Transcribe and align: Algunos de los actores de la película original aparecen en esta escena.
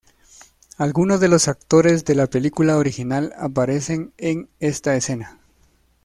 Algunos 0.79 1.19
de 1.19 1.27
los 1.27 1.47
actores 1.47 2.05
de 2.05 2.15
la 2.15 2.25
película 2.25 2.75
original 2.77 3.35
aparecen 3.37 4.13
en 4.17 4.49
esta 4.59 4.95
escena. 4.95 5.37